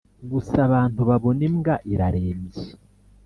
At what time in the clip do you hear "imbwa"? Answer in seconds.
1.49-1.75